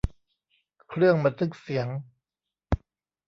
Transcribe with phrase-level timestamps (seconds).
[0.89, 1.87] เครื่องบันทึกเสียง